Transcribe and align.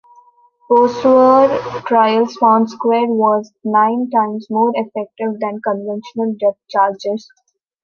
Postwar 0.67 1.51
trials 1.85 2.35
found 2.37 2.71
Squid 2.71 3.07
was 3.07 3.53
nine 3.63 4.09
times 4.09 4.47
more 4.49 4.71
effective 4.73 5.39
than 5.39 5.61
conventional 5.61 6.33
depth 6.39 6.57
charges. 6.71 7.29